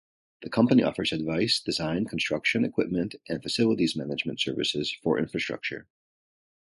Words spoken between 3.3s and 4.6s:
facilities management